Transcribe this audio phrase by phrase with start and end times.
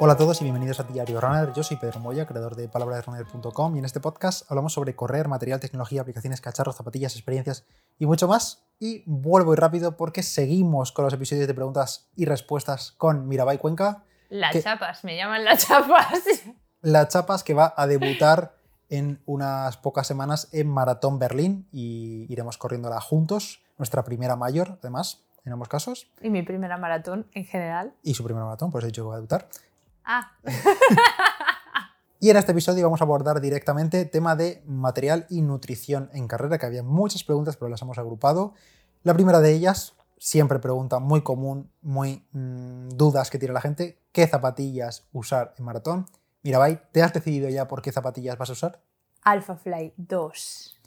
[0.00, 1.52] Hola a todos y bienvenidos a Diario Runner.
[1.52, 5.58] Yo soy Pedro Moya, creador de palabrasrunner.com y en este podcast hablamos sobre correr, material,
[5.58, 7.66] tecnología, aplicaciones, cacharros, zapatillas, experiencias
[7.98, 8.64] y mucho más.
[8.78, 13.58] Y vuelvo y rápido porque seguimos con los episodios de preguntas y respuestas con Mirabai
[13.58, 14.04] Cuenca.
[14.28, 14.62] La ¿Qué?
[14.62, 16.12] chapas, me llaman la chapas.
[16.80, 18.54] La Chapas que va a debutar
[18.88, 23.64] en unas pocas semanas en Maratón Berlín y iremos corriéndola juntos.
[23.78, 26.08] Nuestra primera mayor, además, en ambos casos.
[26.22, 27.94] Y mi primera maratón en general.
[28.04, 29.48] Y su primera maratón, por eso he dicho que va a debutar.
[30.10, 30.32] Ah,
[32.20, 36.58] Y en este episodio vamos a abordar directamente tema de material y nutrición en carrera,
[36.58, 38.54] que había muchas preguntas, pero las hemos agrupado.
[39.04, 44.00] La primera de ellas, siempre pregunta muy común, muy mm, dudas que tiene la gente,
[44.10, 46.06] ¿qué zapatillas usar en maratón?
[46.42, 48.82] Mirabai, ¿te has decidido ya por qué zapatillas vas a usar?
[49.22, 50.80] Alpha Fly 2.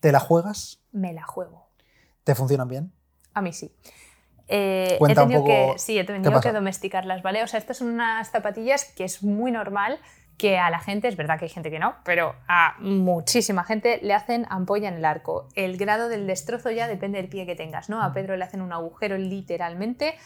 [0.00, 0.80] ¿Te la juegas?
[0.90, 1.68] Me la juego.
[2.24, 2.92] ¿Te funcionan bien?
[3.34, 3.76] A mí sí.
[4.48, 7.42] Eh, he tenido que, sí, he tenido que domesticarlas, ¿vale?
[7.42, 9.98] O sea, estas son unas zapatillas que es muy normal
[10.36, 14.00] que a la gente, es verdad que hay gente que no, pero a muchísima gente
[14.02, 15.48] le hacen ampolla en el arco.
[15.54, 18.02] El grado del destrozo ya depende del pie que tengas, ¿no?
[18.02, 20.16] A Pedro le hacen un agujero literalmente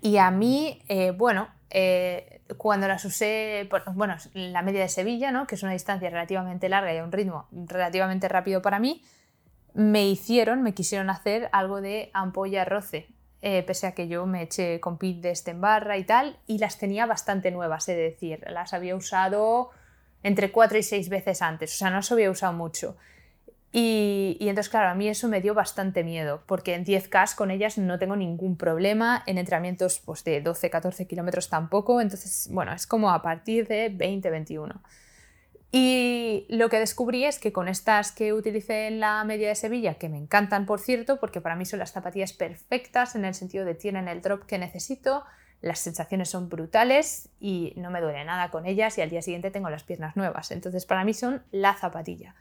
[0.00, 5.46] y a mí, eh, bueno, eh, cuando las usé, bueno, la media de Sevilla, ¿no?
[5.46, 9.02] que es una distancia relativamente larga y a un ritmo relativamente rápido para mí,
[9.74, 13.08] me hicieron, me quisieron hacer algo de ampolla roce,
[13.48, 16.36] eh, pese a que yo me eché con pit de este en barra y tal,
[16.48, 19.70] y las tenía bastante nuevas, es decir, las había usado
[20.24, 22.96] entre cuatro y seis veces antes, o sea, no las había usado mucho.
[23.70, 27.52] Y, y entonces, claro, a mí eso me dio bastante miedo, porque en 10K con
[27.52, 32.72] ellas no tengo ningún problema, en entrenamientos pues, de 12, 14 kilómetros tampoco, entonces, bueno,
[32.72, 34.82] es como a partir de 20, 21.
[35.78, 39.96] Y lo que descubrí es que con estas que utilicé en la media de Sevilla,
[39.96, 43.66] que me encantan por cierto, porque para mí son las zapatillas perfectas en el sentido
[43.66, 45.24] de tienen el drop que necesito,
[45.60, 49.50] las sensaciones son brutales y no me duele nada con ellas y al día siguiente
[49.50, 50.50] tengo las piernas nuevas.
[50.50, 52.34] Entonces para mí son la zapatilla.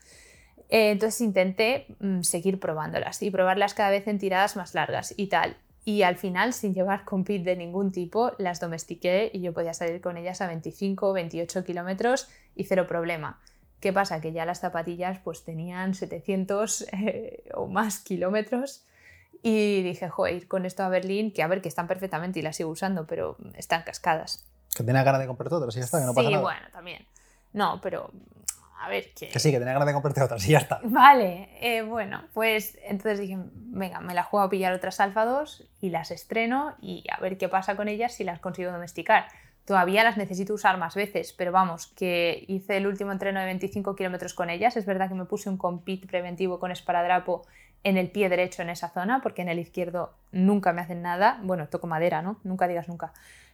[0.70, 5.28] Eh, entonces intenté mm, seguir probándolas y probarlas cada vez en tiradas más largas y
[5.28, 5.58] tal.
[5.88, 10.02] Y al final, sin llevar compit de ningún tipo, las domestiqué y yo podía salir
[10.02, 13.40] con ellas a 25 28 kilómetros y cero problema.
[13.80, 14.20] ¿Qué pasa?
[14.20, 18.84] Que ya las zapatillas pues tenían 700 eh, o más kilómetros
[19.44, 22.42] y dije, joder, ir con esto a Berlín, que a ver, que están perfectamente y
[22.42, 24.44] las sigo usando, pero están cascadas.
[24.76, 26.44] Que tenía ganas de comprarte otras y ya está, que no pasa sí, nada.
[26.44, 27.06] bueno, también.
[27.54, 28.10] No, pero
[28.80, 29.30] a ver, que...
[29.30, 30.80] Que sí, que tenía ganas de comprarte otras y ya está.
[30.84, 35.70] Vale, eh, bueno, pues entonces dije, venga, me la juego a pillar otras Alfa 2
[35.82, 39.28] y las estreno y a ver qué pasa con ellas si las consigo domesticar.
[39.66, 43.96] Todavía las necesito usar más veces, pero vamos, que hice el último entreno de 25
[43.96, 44.78] kilómetros con ellas.
[44.78, 47.48] Es verdad que me puse un compit preventivo con esparadrapo
[47.84, 51.40] en el pie derecho en esa zona, porque en el izquierdo nunca me hacen nada.
[51.44, 52.40] Bueno, toco madera, ¿no?
[52.44, 53.14] Nunca digas nunca.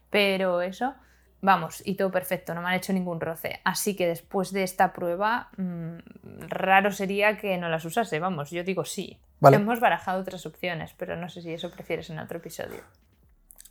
[0.09, 0.95] Pero eso,
[1.41, 3.59] vamos, y todo perfecto, no me han hecho ningún roce.
[3.63, 5.97] Así que después de esta prueba, mmm,
[6.47, 8.19] raro sería que no las usase.
[8.19, 9.19] Vamos, yo digo sí.
[9.39, 9.57] Vale.
[9.57, 12.81] Hemos barajado otras opciones, pero no sé si eso prefieres en otro episodio.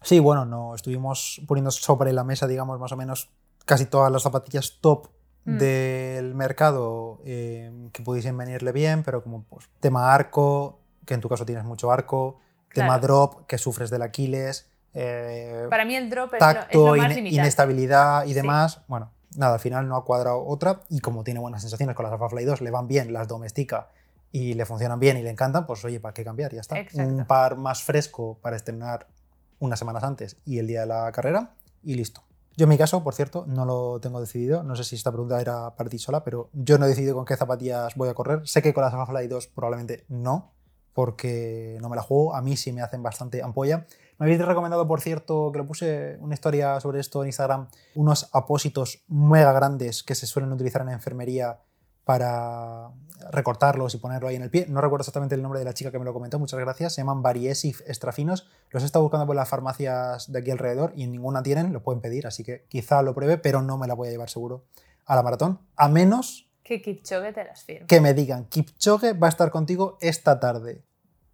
[0.02, 3.30] Sí, bueno, no estuvimos poniendo sobre la mesa, digamos, más o menos
[3.66, 5.08] casi todas las zapatillas top
[5.44, 5.58] Mm.
[5.58, 11.28] del mercado eh, que pudiesen venirle bien, pero como pues, tema arco, que en tu
[11.28, 12.38] caso tienes mucho arco,
[12.72, 16.78] tema drop, que sufres del Aquiles, eh, Para mí el drop es lo, es tacto,
[16.96, 17.30] lo más limitante.
[17.42, 18.34] inestabilidad y Sí.
[18.34, 18.80] demás.
[18.88, 22.12] Bueno, nada, al final no ha cuadrado otra y como tiene buenas sensaciones con las
[22.12, 23.88] Alpha Fly 2, le van bien, las domestica
[24.32, 26.52] y le funcionan bien y le encantan, pues oye, ¿para qué cambiar?
[26.52, 26.78] Ya está.
[26.78, 27.08] Exacto.
[27.12, 29.06] Un par más fresco para estrenar
[29.58, 31.50] unas semanas antes y el día de la carrera
[31.82, 32.22] y listo.
[32.56, 34.62] Yo en mi caso, por cierto, no lo tengo decidido.
[34.62, 37.24] No sé si esta pregunta era para ti sola, pero yo no he decidido con
[37.24, 38.46] qué zapatillas voy a correr.
[38.46, 40.52] Sé que con las Alpha Fly 2 probablemente no,
[40.92, 42.34] porque no me la juego.
[42.34, 43.86] A mí sí me hacen bastante ampolla.
[44.20, 48.28] Me habéis recomendado, por cierto, que lo puse una historia sobre esto en Instagram, unos
[48.34, 51.58] apósitos mega grandes que se suelen utilizar en la enfermería
[52.04, 52.90] para
[53.30, 54.66] recortarlos y ponerlo ahí en el pie.
[54.68, 56.92] No recuerdo exactamente el nombre de la chica que me lo comentó, muchas gracias.
[56.94, 58.46] Se llaman Variesif extra finos.
[58.68, 61.82] Los he estado buscando por las farmacias de aquí alrededor y en ninguna tienen, lo
[61.82, 64.66] pueden pedir, así que quizá lo pruebe, pero no me la voy a llevar seguro
[65.06, 67.86] a la maratón, a menos Que Kipchoge te las firme.
[67.86, 70.84] que me digan, Kipchoge va a estar contigo esta tarde.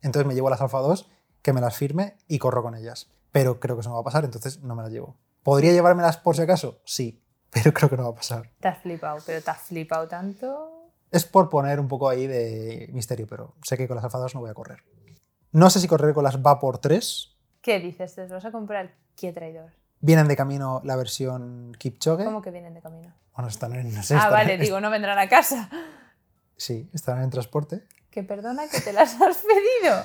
[0.03, 1.11] Entonces me llevo las Alfa 2,
[1.46, 3.08] que me las firme y corro con ellas.
[3.31, 5.16] Pero creo que eso no va a pasar, entonces no me las llevo.
[5.44, 6.81] ¿Podría llevármelas por si acaso?
[6.84, 8.50] Sí, pero creo que no va a pasar.
[8.58, 10.90] Te has flipado, pero te has flipado tanto.
[11.12, 14.34] Es por poner un poco ahí de misterio, pero sé que con las Alfa 2
[14.34, 14.82] no voy a correr.
[15.52, 17.37] No sé si correré con las Vapor 3.
[17.62, 18.16] ¿Qué dices?
[18.16, 19.70] ¿Te vas a comprar qué traidor?
[20.00, 22.25] Vienen de camino la versión Kipchoge.
[22.25, 23.14] ¿Cómo que vienen de camino?
[23.37, 23.94] Bueno, están en.
[23.94, 25.70] No sé, ah, están vale, en- digo, no vendrán a casa.
[26.56, 27.87] Sí, están en transporte.
[28.10, 30.02] Que perdona que te las has pedido.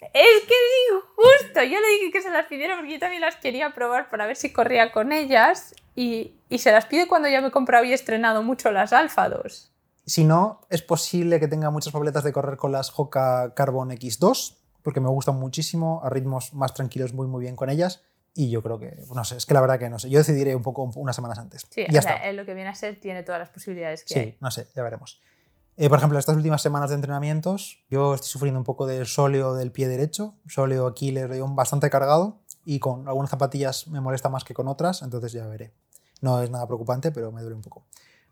[0.00, 1.62] Es que es injusto.
[1.64, 4.36] Yo le dije que se las pidiera porque yo también las quería probar para ver
[4.36, 7.90] si corría con ellas y, y se las pide cuando ya me he comprado y
[7.92, 9.72] he estrenado mucho las Alpha 2.
[10.06, 14.56] Si no, es posible que tenga muchas papeletas de correr con las Hoka Carbon X2,
[14.82, 18.02] porque me gustan muchísimo, a ritmos más tranquilos, muy, muy bien con ellas.
[18.34, 20.08] Y yo creo que, no sé, es que la verdad que no sé.
[20.08, 21.66] Yo decidiré un poco unas semanas antes.
[21.70, 22.32] Sí, ya o sea, está.
[22.32, 24.36] lo que viene a ser tiene todas las posibilidades que Sí, hay.
[24.40, 25.20] no sé, ya veremos.
[25.80, 29.54] Eh, por ejemplo, estas últimas semanas de entrenamientos, yo estoy sufriendo un poco del sóleo
[29.54, 34.42] del pie derecho, sóleo Aquiles león bastante cargado y con algunas zapatillas me molesta más
[34.42, 35.72] que con otras, entonces ya veré.
[36.20, 37.84] No es nada preocupante, pero me duele un poco.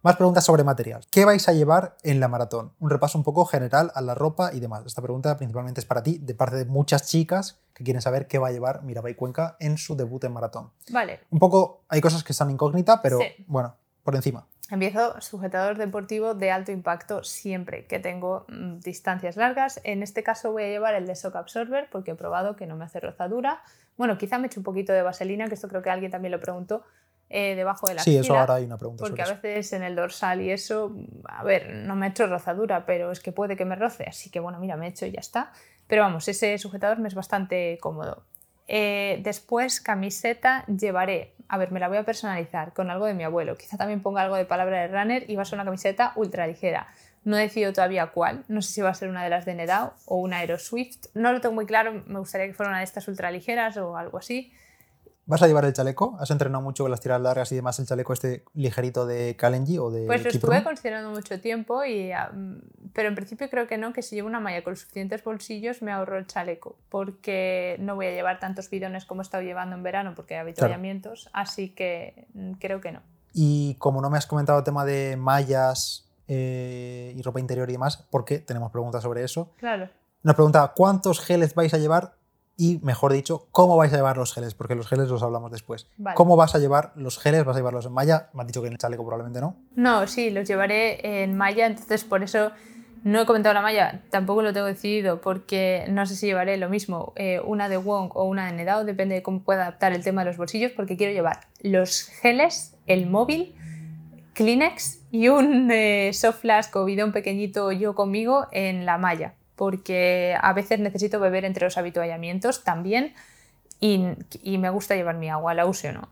[0.02, 1.06] Más preguntas sobre material.
[1.08, 2.72] ¿Qué vais a llevar en la maratón?
[2.81, 4.82] Un repaso un poco general a la ropa y demás.
[4.84, 8.38] Esta pregunta principalmente es para ti, de parte de muchas chicas que quieren saber qué
[8.38, 10.72] va a llevar Mirabai Cuenca en su debut en maratón.
[10.90, 13.44] Vale, Un poco, hay cosas que están incógnita, pero Sí.
[13.46, 14.46] bueno, por encima.
[14.70, 19.80] Empiezo sujetador deportivo de alto impacto siempre que tengo mm, distancias largas.
[19.84, 22.74] En este caso voy a llevar el de Shock Absorber porque he probado que no
[22.74, 23.62] me hace rozadura.
[23.96, 26.40] Bueno, quizá me eche un poquito de vaselina, que esto creo que alguien también lo
[26.40, 26.82] preguntó,
[27.28, 29.42] eh, debajo de la Sí, eso ahora hay una pregunta Porque sobre a eso.
[29.42, 33.20] veces en el dorsal y eso, a ver, no me he hecho rozadura, pero es
[33.20, 34.04] que puede que me roce.
[34.04, 35.52] Así que bueno, mira, me he hecho y ya está.
[35.86, 38.24] Pero vamos, ese sujetador me es bastante cómodo.
[38.68, 41.34] Eh, después, camiseta llevaré.
[41.48, 43.56] A ver, me la voy a personalizar con algo de mi abuelo.
[43.56, 46.46] Quizá también ponga algo de palabra de runner y va a ser una camiseta ultra
[46.46, 46.88] ligera.
[47.24, 48.44] No he decidido todavía cuál.
[48.48, 51.06] No sé si va a ser una de las de Nedao o una Aeroswift.
[51.14, 52.04] No lo tengo muy claro.
[52.06, 54.52] Me gustaría que fuera una de estas ultra ligeras o algo así.
[55.28, 56.17] ¿Vas a llevar el chaleco?
[56.20, 59.76] ¿Has entrenado mucho con las tiras largas y demás el chaleco este ligerito de Kalenji
[59.78, 62.12] o de Pues lo estuve considerando mucho tiempo, y,
[62.93, 65.82] pero en principio creo que no, que si llevo una malla con los suficientes bolsillos
[65.82, 69.75] me ahorro el chaleco, porque no voy a llevar tantos bidones como he estado llevando
[69.75, 73.00] en verano, porque hay avituallamientos, así que mm, creo que no.
[73.34, 77.72] Y como no me has comentado el tema de mallas eh, y ropa interior y
[77.72, 79.88] demás, porque tenemos preguntas sobre eso, Claro.
[80.22, 82.14] nos pregunta cuántos geles vais a llevar
[82.56, 85.88] y, mejor dicho, cómo vais a llevar los geles, porque los geles los hablamos después.
[85.99, 86.14] Vale.
[86.17, 87.44] ¿Cómo vas a llevar los geles?
[87.44, 88.31] ¿Vas a llevarlos en malla?
[88.32, 89.56] Me has dicho que en el chaleco probablemente no.
[89.75, 92.53] No, sí, los llevaré en malla, entonces por eso
[93.06, 96.69] no he comentado la malla, tampoco lo tengo decidido, porque no sé si llevaré lo
[96.69, 100.03] mismo, eh, una de Wong o una de Nedao, depende de cómo pueda adaptar el
[100.03, 103.55] tema de los bolsillos, porque quiero llevar los geles, el móvil,
[104.32, 110.37] Kleenex y un eh, soft flask o bidón pequeñito yo conmigo en la malla, porque
[110.41, 113.14] a veces necesito beber entre los habituallamientos también
[113.81, 114.06] y,
[114.43, 116.08] y me gusta llevar mi agua, la use o no.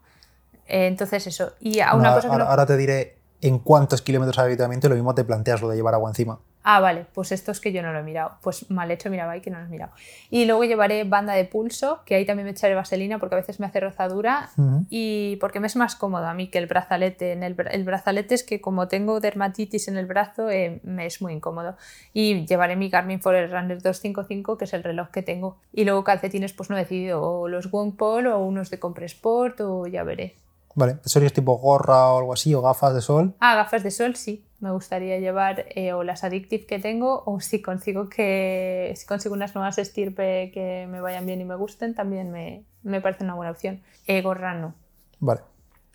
[0.67, 1.53] Eh, entonces eso.
[1.61, 4.43] Y a una Ahora- cosa que ahora, no- ahora te diré en cuántos kilómetros de
[4.43, 6.41] habituamiento lo mismo te planteas lo de llevar agua encima.
[6.67, 8.39] Ah, vale, pues esto es que yo no lo he mirado.
[8.41, 9.93] Pues mal hecho, mira, ahí que no lo he mirado.
[10.31, 13.61] Y luego llevaré banda de pulso, que ahí también me echaré vaselina porque a veces
[13.61, 14.49] me hace rozadura
[14.89, 17.33] y porque me es más cómodo a mí que el brazalete.
[17.33, 21.21] En el, el brazalete es que como tengo dermatitis en el brazo, eh, me es
[21.21, 21.77] muy incómodo.
[22.15, 25.59] Y llevaré mi Garmin Forerunner 255, que es el reloj que tengo.
[25.71, 29.87] Y luego calcetines, pues no he decidido, o los Wongpol o unos de Compressport o
[29.87, 30.35] ya veré.
[30.77, 33.35] Vale, accesorios tipo gorra o algo así, o gafas de sol.
[33.39, 34.45] Ah, gafas de sol, sí.
[34.65, 39.35] Me gustaría llevar eh, o las Addictive que tengo o si consigo que si consigo
[39.35, 43.35] unas nuevas estirpe que me vayan bien y me gusten, también me, me parece una
[43.35, 43.83] buena opción.
[44.07, 44.75] Eh, gorra no.
[45.21, 45.43] Vale.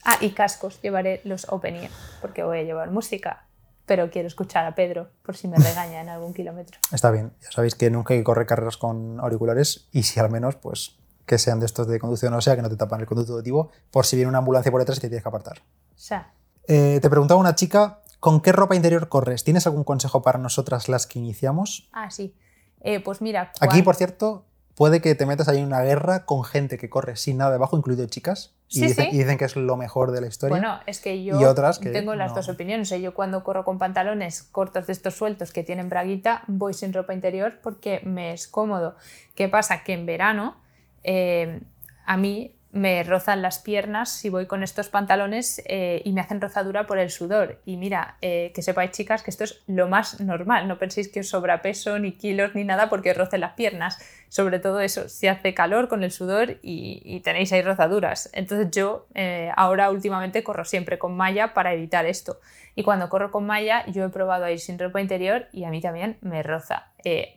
[0.06, 0.80] Ah, y cascos.
[0.84, 1.90] Llevaré los Open Ear
[2.22, 3.48] porque voy a llevar música,
[3.88, 6.78] pero quiero escuchar a Pedro por si me regaña en algún kilómetro.
[6.92, 7.32] Está bien.
[7.42, 10.96] Ya sabéis que nunca hay que correr carreras con auriculares y si al menos, pues
[11.26, 13.72] que sean de estos de conducción o sea, que no te tapan el conducto auditivo
[13.90, 15.58] por si viene una ambulancia por detrás y te tienes que apartar.
[15.58, 16.32] O sea,
[16.68, 19.44] Eh, te preguntaba una chica, ¿con qué ropa interior corres?
[19.44, 21.90] ¿Tienes algún consejo para nosotras las que iniciamos?
[21.94, 22.34] ah, sí.
[22.82, 24.46] Eh, pues mira, Aquí, por cierto,
[24.76, 27.76] puede que te metas ahí en una guerra con gente que corre sin nada debajo,
[27.78, 29.16] incluido chicas, y, Sí, dicen, sí.
[29.16, 30.56] y dicen que es lo mejor de la historia.
[30.56, 32.36] Bueno, es que yo Y otras que tengo las no.
[32.38, 32.90] dos opiniones.
[32.90, 37.14] Yo cuando corro con pantalones cortos de estos sueltos que tienen braguita, voy sin ropa
[37.14, 38.96] interior porque me es cómodo.
[39.36, 39.84] ¿Qué pasa?
[39.84, 40.56] Que en verano
[41.04, 41.62] eh,
[42.06, 46.40] a mí me rozan las piernas si voy con estos pantalones eh, y me hacen
[46.40, 47.60] rozadura por el sudor.
[47.66, 50.68] Y mira, eh, que sepáis chicas que esto es lo más normal.
[50.68, 53.98] No penséis que os sobra peso, ni kilos, ni nada porque os rocen las piernas.
[54.30, 58.30] Sobre todo eso, si hace calor con el sudor y, tenéis ahí rozaduras.
[58.34, 62.40] Entonces yo eh, ahora últimamente corro siempre con malla para evitar esto.
[62.76, 65.70] Y cuando corro con malla yo he probado a ir sin ropa interior y a
[65.70, 66.92] mí también me roza.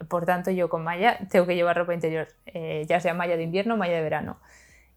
[0.09, 2.29] Por tanto yo con malla tengo que llevar ropa interior,
[2.87, 4.39] ya sea malla de invierno o malla de verano.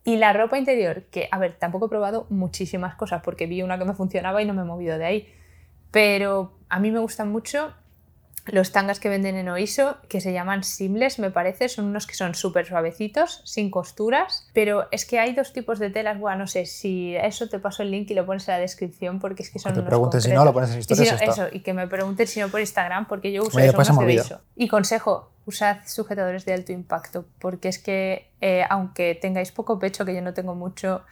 [0.07, 3.79] Y la ropa interior, que, a ver, tampoco he probado muchísimas cosas porque vi una
[3.79, 5.33] que me funcionaba y no me he movido de ahí.
[5.89, 7.73] Pero a mí me gustan mucho
[8.45, 12.13] los tangas que venden en Oiso, que se llaman Simles, me parece, son unos que
[12.13, 16.47] son súper suavecitos, sin costuras, pero es que hay dos tipos de telas, bueno, no
[16.47, 19.49] sé si eso te paso el link y lo pones en la descripción porque es
[19.49, 21.27] que son Que te unos pregunten si no, lo pones en Y historias si y
[21.27, 23.93] no, eso, y que me pregunten si no por Instagram, porque yo uso Oye, eso,
[23.93, 24.19] me de.
[24.19, 24.41] Oiso.
[24.55, 30.05] Y consejo, usad sujetadores de alto impacto, porque es que eh, aunque tengáis poco pecho,
[30.05, 31.03] que yo no tengo mucho,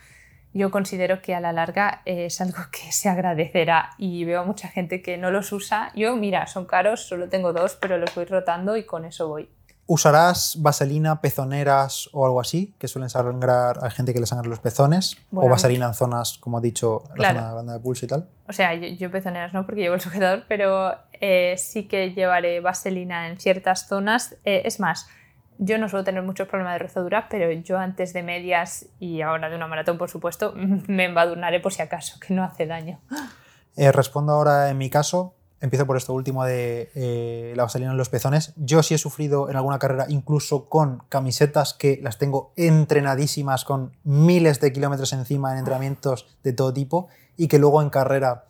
[0.53, 4.43] yo considero que a la larga eh, es algo que se agradecerá y veo a
[4.45, 5.91] mucha gente que no los usa.
[5.95, 9.49] Yo, mira, son caros, solo tengo dos, pero los voy rotando y con eso voy.
[9.85, 12.73] ¿Usarás vaselina, pezoneras o algo así?
[12.79, 15.17] Que suelen sangrar, hay gente que le sangran los pezones.
[15.29, 17.35] Bueno, o vaselina en zonas, como has dicho, la Claro.
[17.39, 18.29] zona de banda de pulso y tal.
[18.47, 22.61] O sea, yo, yo pezoneras no porque llevo el sujetador, pero eh, sí que llevaré
[22.61, 24.37] vaselina en ciertas zonas.
[24.45, 25.07] Eh, es más,
[25.57, 29.49] yo no suelo tener muchos problemas de rozadura, pero yo antes de medias y ahora
[29.49, 30.53] de una maratón, por supuesto,
[30.87, 32.99] me embadurnaré por si acaso, que no hace daño.
[33.75, 35.35] Eh, respondo ahora en mi caso.
[35.59, 38.51] Empiezo por esto último de eh, la vaselina en los pezones.
[38.57, 43.95] Yo sí he sufrido en alguna carrera, incluso con camisetas que las tengo entrenadísimas con
[44.03, 47.07] miles de kilómetros encima en entrenamientos de todo tipo
[47.37, 48.43] y que luego en carrera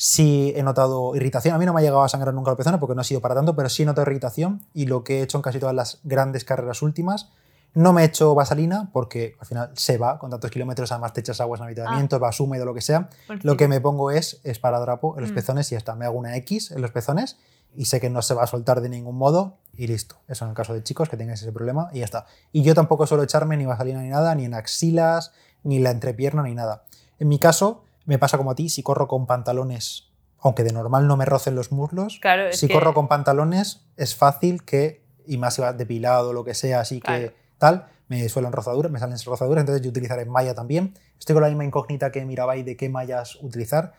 [0.00, 1.56] sí he notado irritación.
[1.56, 3.20] A mí no me ha llegado a sangrar nunca los pezones porque no ha sido
[3.20, 5.74] para tanto, pero sí he notado irritación y lo que he hecho en casi todas
[5.74, 7.30] las grandes carreras últimas.
[7.74, 11.20] No me he hecho vaselina porque al final se va con tantos kilómetros, además te
[11.20, 13.10] echas aguas en habituamiento, vas húmedo, lo que sea.
[13.42, 15.34] Lo que me pongo es esparadrapo en los Mm.
[15.34, 15.96] pezones y ya está.
[15.96, 17.36] Me hago una X en los pezones
[17.74, 20.16] y sé que no se va a soltar de ningún modo y listo.
[20.28, 22.24] Eso en el caso de chicos que tengáis ese problema y ya está.
[22.52, 25.32] Y yo tampoco suelo echarme ni vaselina ni nada, ni en axilas,
[25.64, 26.84] ni en la entrepierna, ni nada.
[27.18, 30.08] En mi caso, me pasa como a ti, si corro con pantalones,
[30.40, 33.86] aunque de normal no me rocen los muslos, Claro, es si que- corro con pantalones
[33.96, 37.28] es fácil que, y más si vas depilado o lo que sea, así Claro.
[37.28, 40.94] que tal, me suelen rozaduras, me salen rozaduras, entonces yo utilizaré malla también.
[41.18, 43.92] Estoy con la misma incógnita que Mirabai de qué mallas utilizar.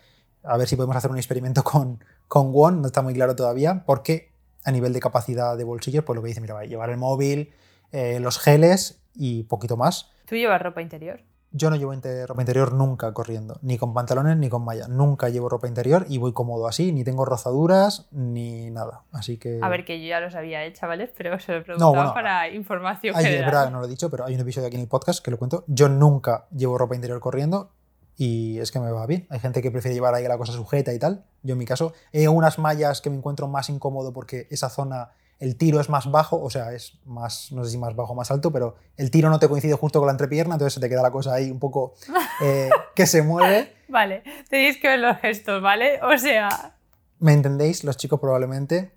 [0.44, 3.84] A ver si podemos hacer un experimento con, con One, no está muy claro todavía,
[3.86, 4.32] porque
[4.64, 7.54] a nivel de capacidad de bolsillos, pues lo que dice Mirabai, llevar el móvil,
[7.92, 10.10] eh, los geles y poquito más.
[10.26, 11.22] ¿Tú llevas ropa interior?
[11.52, 11.94] Yo no llevo
[12.28, 14.88] ropa interior nunca corriendo, ni con pantalones ni con malla.
[14.88, 19.04] Nunca llevo ropa interior y voy cómodo así, ni tengo rozaduras ni nada.
[19.12, 19.60] Así que.
[19.62, 21.10] A ver, que yo ya lo sabía, ¿eh, chavales?
[21.18, 24.26] Pero se lo preguntaba bueno, para información Ay, es verdad, no lo he dicho, pero
[24.26, 25.64] hay un episodio aquí en el podcast que lo cuento.
[25.68, 27.72] Yo nunca llevo ropa interior corriendo
[28.20, 29.26] y es que me va bien.
[29.30, 31.24] Hay gente que prefiere llevar ahí la cosa sujeta y tal.
[31.42, 35.12] Yo en mi caso, he unas mallas que me encuentro más incómodo porque esa zona,
[35.40, 38.16] el tiro es más bajo, o sea, es más, no sé si más bajo o
[38.16, 40.90] más alto, pero el tiro no te coincide justo con la entrepierna, entonces se te
[40.90, 41.94] queda la cosa ahí un poco
[42.42, 43.74] eh, que se mueve.
[43.88, 46.00] Vale, tenéis que ver los gestos, ¿vale?
[46.04, 46.76] O sea,
[47.20, 47.84] ¿Me entendéis?
[47.84, 48.94] Los chicos probablemente.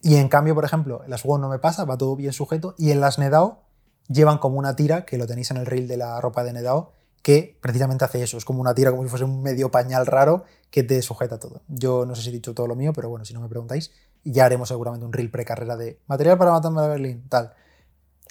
[0.00, 2.74] Y en cambio, por ejemplo, en las WON no me pasa, va todo bien sujeto.
[2.78, 3.64] Y en las Nedao
[4.08, 6.92] llevan como una tira, que lo tenéis en el reel de la ropa de Nedao,
[7.22, 8.38] que precisamente hace eso.
[8.38, 11.62] Es como una tira, como si fuese un medio pañal raro que te sujeta todo.
[11.66, 13.90] Yo no sé si he dicho todo lo mío, pero bueno, si no me preguntáis,
[14.24, 17.54] ya haremos seguramente un reel precarrera de material para matarme a Berlín, tal.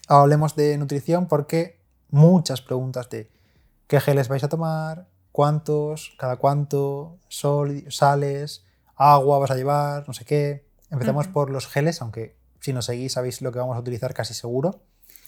[0.08, 3.30] Hablemos de nutrición porque muchas preguntas de
[3.88, 10.14] qué geles vais a tomar, cuántos, cada cuánto, sol, sales, agua vas a llevar, no
[10.14, 10.66] sé qué.
[10.90, 14.34] Empezamos por los geles, aunque si nos seguís sabéis lo que vamos a utilizar casi
[14.34, 14.82] seguro.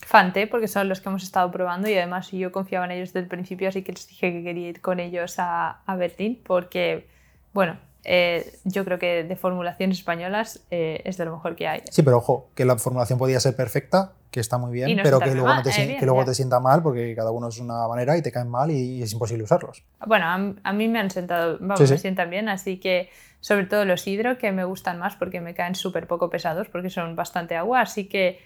[0.06, 3.22] Fante, porque son los que hemos estado probando y además yo confiaba en ellos desde
[3.22, 7.08] el principio, así que les dije que quería ir con ellos a, a Berlín, porque,
[7.54, 11.82] bueno, eh, yo creo que de formulaciones españolas eh, es de lo mejor que hay.
[11.90, 15.20] Sí, pero ojo, que la formulación podía ser perfecta, que está muy bien, no pero
[15.20, 16.26] que luego, mal, no te, eh, bien, que luego ya.
[16.28, 19.12] te sienta mal porque cada uno es una manera y te caen mal y, es
[19.14, 19.84] imposible usarlos.
[20.06, 21.94] Bueno, a, a mí me han sentado, vamos, Sí, sí.
[21.94, 23.10] me sientan bien, así que
[23.40, 26.90] sobre todo los hidro que me gustan más porque me caen súper poco pesados porque
[26.90, 28.40] son bastante agua, así que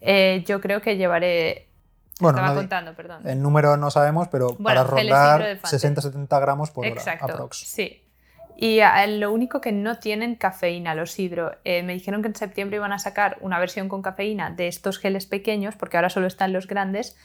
[0.00, 1.66] eh, yo creo que llevaré...
[2.20, 3.28] Bueno, estaba nadie- contando, perdón.
[3.28, 5.76] el número no sabemos, pero Bueno, para rondar Fante.
[5.76, 7.58] 60-70 gramos por hora, Exacto, aprox.
[7.58, 8.02] sí.
[8.60, 8.80] Y
[9.18, 11.52] lo único que no tienen cafeína los hidro.
[11.62, 14.98] Eh, me dijeron que en septiembre iban a sacar una versión con cafeína de estos
[14.98, 17.16] geles pequeños, porque ahora solo están los grandes.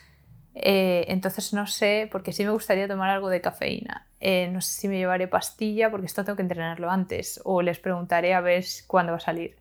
[0.53, 4.07] Eh, entonces no sé, porque sí me gustaría tomar algo de cafeína.
[4.19, 7.41] Eh, no sé si me llevaré pastilla, porque esto tengo que entrenarlo antes.
[7.45, 9.55] O les preguntaré a ver cuándo va a salir.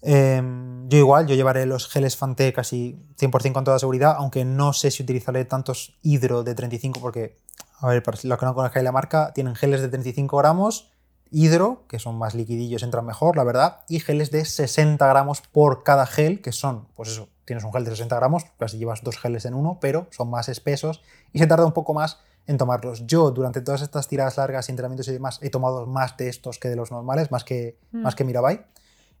[0.00, 0.42] Eh,
[0.86, 4.90] yo igual, yo llevaré los geles Fante casi 100% con toda seguridad, aunque no sé
[4.90, 7.36] si utilizaré tantos hidro de 35 porque,
[7.78, 10.90] a ver, para los que no conozcáis la marca, tienen geles de 35 gramos,
[11.30, 15.82] hidro, que son más liquidillos, entran mejor, la verdad, y geles de 60 gramos por
[15.82, 19.18] cada gel, que son, pues eso, tienes un gel de 60 gramos, casi llevas dos
[19.18, 23.06] geles en uno, pero son más espesos y se tarda un poco más en tomarlos.
[23.06, 26.68] Yo, durante todas estas tiradas largas, entrenamientos y demás, he tomado más de estos que
[26.68, 28.02] de los normales, más que, Mm.
[28.02, 28.64] más que Mirabai.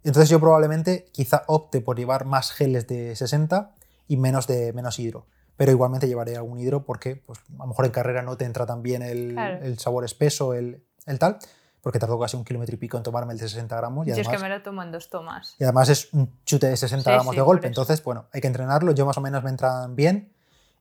[0.02, 3.74] Entonces yo probablemente quizá opte por llevar más geles de 60
[4.08, 5.26] y menos de menos hidro.
[5.56, 8.64] Pero igualmente llevaré algún hidro porque pues, a lo mejor en carrera no te entra
[8.64, 9.62] tan bien el, Claro.
[9.64, 11.38] el sabor espeso, el, el tal.
[11.82, 14.06] Porque tardó casi un kilómetro y pico en tomarme el de 60 gramos.
[14.06, 15.56] Y Yo es que me lo tomo en dos tomas.
[15.58, 17.66] y además es un chute de 60 Sí, gramos sí, de golpe.
[17.66, 18.92] Entonces, bueno, hay que entrenarlo.
[18.92, 20.32] Yo más o menos me entran bien.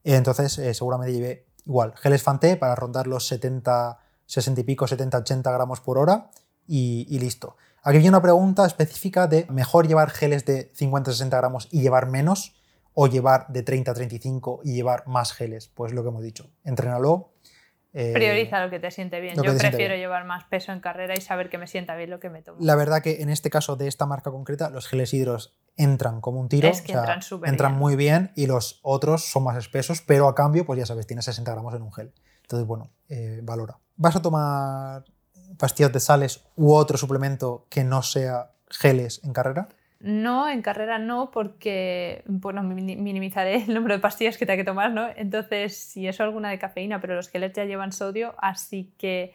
[0.04, 4.88] Eh, Entonces, eh, seguramente llevé igual geles Fanté para rondar los 70, 60 y pico,
[4.88, 6.32] 70, 80 gramos por hora
[6.68, 7.58] y, y listo.
[7.84, 12.08] Aquí viene una pregunta específica de mejor llevar geles de 50, 60 gramos y llevar
[12.08, 12.56] menos
[12.94, 15.70] o llevar de 30 a 35 y llevar más geles.
[15.74, 16.50] Pues lo que hemos dicho.
[16.66, 17.30] Entrénalo.
[17.94, 19.36] Eh, Prioriza lo que te siente bien.
[19.36, 20.00] Yo prefiero bien.
[20.00, 22.58] llevar más peso en carrera y saber que me sienta bien lo que me tomo.
[22.62, 26.40] La verdad que en este caso de esta marca concreta, los geles hidros entran como
[26.40, 26.68] un tiro.
[26.68, 27.80] Es que entran súper entran bien.
[27.80, 31.26] muy bien y los otros son más espesos, pero a cambio, pues ya sabes, tienes
[31.26, 32.14] 60 gramos en un gel.
[32.42, 33.80] Entonces, bueno, eh, valora.
[33.96, 35.06] ¿Vas a tomar
[35.58, 39.68] pastillas de sales u otro suplemento que no sea geles en carrera?
[40.02, 44.58] No, en carrera no, porque bueno, mini- minimizaré el número de pastillas que te hay
[44.58, 45.08] que tomar, ¿no?
[45.16, 49.34] Entonces, si eso alguna de cafeína, pero los geles ya llevan sodio, así que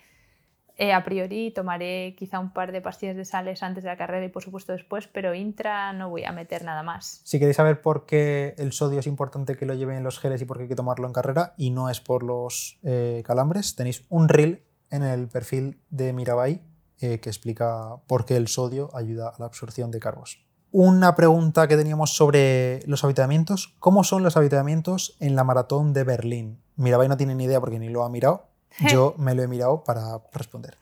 [0.77, 4.25] eh, a priori tomaré quizá un par de pastillas de sales antes de la carrera
[4.25, 7.21] y por supuesto después, pero intra no voy a meter nada más.
[7.25, 10.47] Si queréis saber por qué el sodio es importante que lo lleven los geles y
[10.47, 14.05] por qué hay que tomarlo en carrera y no es por los eh, calambres, tenéis
[14.09, 16.63] un reel en el perfil de Mirabai
[17.01, 20.45] eh, que explica por qué el sodio ayuda a la absorción de carbos.
[20.77, 23.77] Una pregunta que teníamos sobre los habitamientos.
[23.79, 26.61] ¿Cómo son los habitamientos en la maratón de Berlín?
[26.75, 28.49] Mirabai no tiene ni idea porque ni lo ha mirado.
[28.91, 30.77] Yo me lo he mirado para responder.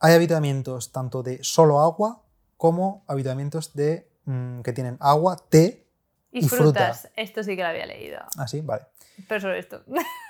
[0.00, 2.22] Hay habitamientos tanto de solo agua
[2.56, 5.86] como habitamientos de mm, que tienen agua, té
[6.32, 6.94] Y, Y fruta.
[6.94, 8.84] frutas, esto sí que lo había leído, Así, vale.
[9.28, 9.82] Pero sobre esto.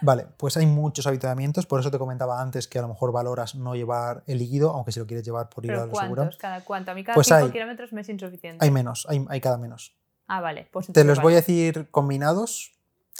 [0.02, 3.54] Vale, pues hay muchos habitamientos, por eso te comentaba antes que a lo mejor valoras
[3.54, 6.14] no llevar el líquido, aunque si lo quieres llevar por ir a ¿Pero lo seguro.
[6.22, 6.36] cuántos?
[6.38, 6.90] ¿Cada cuánto?
[6.90, 8.64] A mí cada Pues 5 hay- kilómetros me es insuficiente.
[8.64, 9.94] Hay menos, hay, hay cada menos.
[10.28, 10.68] Ah, vale.
[10.72, 11.22] Pues Te los vale.
[11.24, 12.72] voy a decir combinados.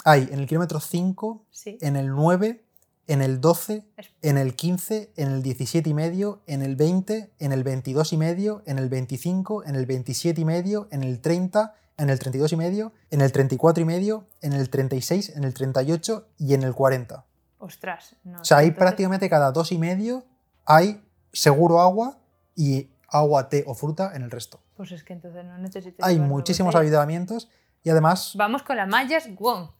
[0.03, 1.77] Hay en el kilómetro 5, Sí.
[1.81, 2.63] en el 9,
[3.07, 7.31] en el 12, Es- en el 15, en el 17 y medio, en el 20,
[7.39, 11.21] en el 22 y medio, en el 25, en el 27 y medio, en el
[11.21, 15.43] 30, en el 32 y medio, en el 34 y medio, en el 36, en
[15.43, 17.25] el 38 y en el 40.
[17.59, 18.15] Ostras.
[18.23, 20.23] No, O sea, ahí entonces- prácticamente cada dos y medio
[20.65, 22.17] hay seguro agua
[22.55, 24.59] y agua, té o fruta en el resto.
[24.75, 26.03] Pues es que entonces no necesito.
[26.05, 26.87] Hay muchísimos botella.
[26.99, 27.49] habitamientos
[27.83, 29.71] y además, Vamos con las mallas, ¡guau!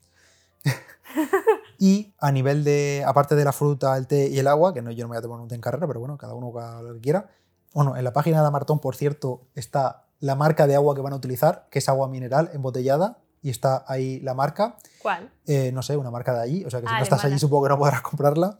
[1.79, 4.91] y a nivel de, aparte de la fruta, el té y el agua, que no,
[4.91, 6.81] yo no me voy a tomar un té en carrera, pero bueno, cada uno haga
[6.81, 7.29] lo que quiera.
[7.73, 11.01] Bueno, en la página de la Maratón, por cierto, está la marca de agua que
[11.01, 14.77] van a utilizar, que es agua mineral embotellada, y está ahí la marca.
[15.01, 15.31] ¿Cuál?
[15.45, 17.37] Eh, no sé, una marca de allí, o sea que si Ah, no estás allí
[17.39, 18.57] supongo que no podrás comprarla.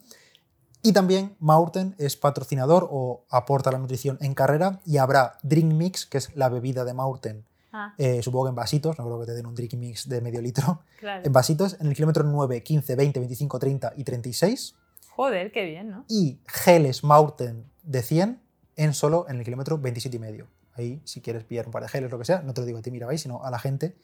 [0.84, 6.06] Y también Maurten es patrocinador o aporta la nutrición en carrera y habrá Drink Mix,
[6.06, 9.26] que es la bebida de Maurten, Ah, eh, supongo que en vasitos, no creo que
[9.26, 11.24] te den un Drink Mix de medio litro, claro.
[11.26, 14.76] en vasitos en el kilómetro 9, 15, 20, 25, 30 y 36
[15.10, 16.06] Joder, qué bien, ¿no?
[16.08, 18.42] y geles Maurten de 100
[18.78, 20.48] en solo en el kilómetro 27 y medio.
[20.78, 22.80] Ahí, si quieres pillar un par de geles, lo que sea, no te lo digo
[22.80, 23.98] a ti, mira, sino a la gente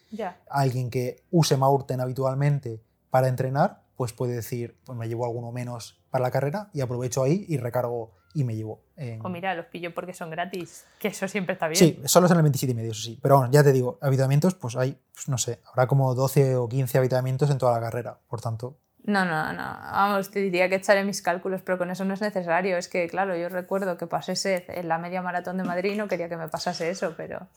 [0.50, 6.02] alguien que use Maurten habitualmente para entrenar, pues puede decir, pues me llevo alguno menos
[6.10, 8.82] para la carrera y aprovecho ahí y recargo y me llevo.
[8.96, 10.86] en- O mira, los pillo porque son gratis.
[11.00, 11.78] Que eso siempre está bien.
[11.78, 13.20] Sí, solo es en el 27 y medio, eso sí.
[13.22, 16.68] Pero bueno, ya te digo, habitamientos, pues hay, pues no sé, habrá como 12 o
[16.68, 18.20] 15 habitamientos en toda la carrera.
[18.28, 19.64] Por tanto, No, no, no.
[19.64, 22.78] Vamos, te diría que echaré mis cálculos, pero con eso no es necesario.
[22.78, 25.98] Es que, claro, yo recuerdo que pasé sed en la media maratón de Madrid y
[25.98, 27.48] no quería que me pasase eso, pero.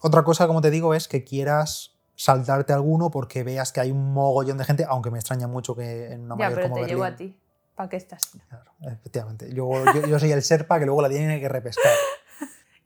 [0.00, 4.12] otra cosa, como te digo, es que quieras saltarte alguno porque veas que hay un
[4.14, 6.88] mogollón de gente, aunque me extraña mucho que en una ya, mayor pero como te
[6.88, 7.38] llevo Berlín- a ti.
[7.74, 8.30] ¿Para qué estás?
[8.48, 9.48] Claro, efectivamente.
[9.52, 11.92] Luego, yo, yo soy el serpa que luego la tiene que repescar.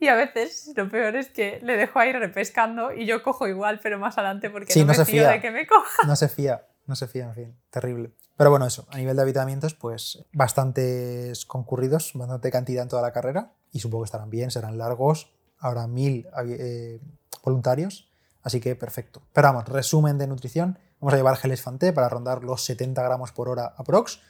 [0.01, 3.79] Y a veces lo peor es que le dejo ahí repescando y yo cojo igual,
[3.81, 5.31] pero más adelante porque Sí, no, no me se fío fía.
[5.31, 6.05] de que me coja.
[6.09, 8.13] No se fía, no se fía, en fin, terrible.
[8.37, 13.13] Pero bueno, eso, a nivel de habitamientos, pues bastantes concurridos, bastante cantidad en toda la
[13.13, 17.01] carrera y supongo que estarán bien, serán largos, habrá mil eh,
[17.43, 18.11] voluntarios,
[18.43, 19.23] así que perfecto.
[19.33, 23.33] Pero vamos, resumen de nutrición, vamos a llevar geles Fanté para rondar los 70 gramos
[23.33, 24.21] por hora aprox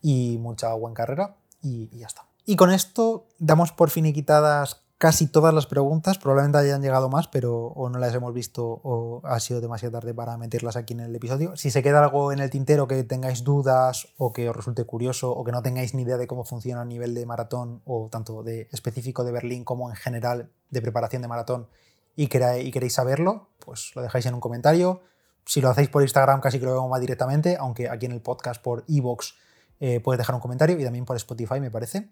[0.00, 2.26] y mucha agua en carrera y, y ya está.
[2.44, 7.66] Y con esto damos por finiquitadas casi todas las preguntas, probablemente hayan llegado más, pero
[7.66, 11.14] o no las hemos visto o ha sido demasiado tarde para meterlas aquí en el
[11.14, 11.54] episodio.
[11.58, 15.30] Si se queda algo en el tintero que tengáis dudas o que os resulte curioso
[15.30, 18.42] o que no tengáis ni idea de cómo funciona a nivel de maratón o tanto
[18.42, 21.68] de específico de Berlín como en general de preparación de maratón
[22.16, 25.02] y queréis saberlo, pues lo dejáis en un comentario.
[25.44, 28.22] Si lo hacéis por Instagram casi que lo vemos más directamente, aunque aquí en el
[28.22, 29.34] podcast por iVoox
[29.80, 32.08] eh, puedes dejar un comentario y también por Spotify me parece.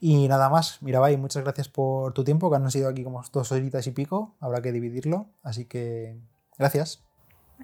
[0.00, 3.52] Y nada más, Mirabai, muchas gracias por tu tiempo, que han sido aquí como dos
[3.52, 6.18] horitas y pico, habrá que dividirlo, así que
[6.58, 7.02] gracias.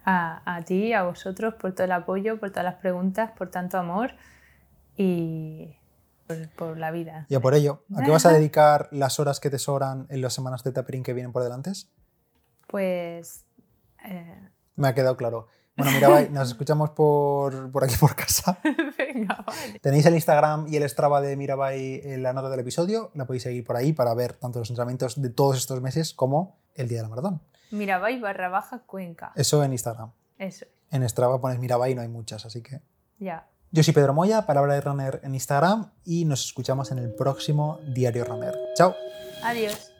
[0.05, 3.77] A, a ti, a vosotros, por todo el apoyo, por todas las preguntas, por tanto
[3.77, 4.13] amor.
[4.97, 5.77] Y
[6.27, 7.27] por, por la vida.
[7.29, 10.23] Y a por ello, ¿a qué vas a dedicar las horas que te sobran en
[10.23, 11.73] las semanas de tapering que vienen por delante?
[12.69, 13.45] Pues.
[14.05, 15.49] eh, Me ha quedado claro.
[15.81, 18.59] Bueno, Mirabai, nos escuchamos por, por aquí por casa.
[18.99, 19.79] Venga, vale.
[19.81, 23.11] Tenéis el Instagram y el Strava de Mirabai en la nota del episodio.
[23.15, 26.59] La podéis seguir por ahí para ver tanto los entrenamientos de todos estos meses como
[26.75, 27.43] el día de la maratón.
[27.71, 29.33] Mirabai barra baja Cuenca.
[29.37, 30.11] Eso en Instagram.
[30.39, 32.81] Eso, En Strava pones Mirabai y no hay muchas, así que.
[33.19, 33.47] ya.
[33.73, 37.79] Yo soy Pedro Moya, Palabra de Runner en Instagram y nos escuchamos en el próximo
[37.95, 38.53] Diario Runner.
[38.75, 38.95] ¡Chao!
[39.45, 39.93] Adiós.